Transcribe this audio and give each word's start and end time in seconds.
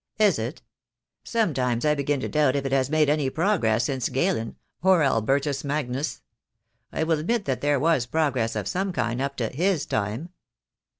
"Is 0.17 0.39
it? 0.39 0.63
Sometimes 1.23 1.85
I 1.85 1.93
begin 1.93 2.19
to 2.21 2.27
doubt 2.27 2.55
if 2.55 2.65
it 2.65 2.71
has 2.71 2.89
made 2.89 3.07
any 3.07 3.29
progress 3.29 3.83
since 3.83 4.09
Galen— 4.09 4.55
or 4.81 5.03
Albertus 5.03 5.63
Magnus. 5.63 6.23
I 6.91 7.03
will 7.03 7.19
admit 7.19 7.45
that 7.45 7.61
there 7.61 7.79
was 7.79 8.07
progress 8.07 8.55
of 8.55 8.67
some 8.67 8.93
kind 8.93 9.21
up 9.21 9.35
to 9.37 9.49
his 9.49 9.85
time." 9.85 10.29